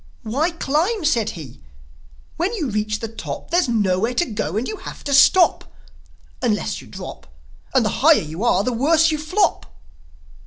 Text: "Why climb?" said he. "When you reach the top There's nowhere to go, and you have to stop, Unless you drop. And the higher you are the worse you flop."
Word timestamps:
"Why 0.23 0.49
climb?" 0.49 1.05
said 1.05 1.37
he. 1.37 1.61
"When 2.35 2.51
you 2.55 2.71
reach 2.71 3.01
the 3.01 3.07
top 3.07 3.51
There's 3.51 3.69
nowhere 3.69 4.15
to 4.15 4.25
go, 4.25 4.57
and 4.57 4.67
you 4.67 4.77
have 4.77 5.03
to 5.03 5.13
stop, 5.13 5.63
Unless 6.41 6.81
you 6.81 6.87
drop. 6.87 7.27
And 7.75 7.85
the 7.85 7.89
higher 8.01 8.15
you 8.23 8.43
are 8.43 8.63
the 8.63 8.73
worse 8.73 9.11
you 9.11 9.19
flop." 9.19 9.71